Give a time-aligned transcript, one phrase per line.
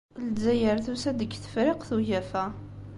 [0.31, 2.45] Lezzayer tusa-d deg Tefriqt n Ugafa.